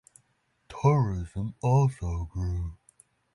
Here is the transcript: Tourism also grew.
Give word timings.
Tourism 0.67 1.53
also 1.61 2.27
grew. 2.33 2.75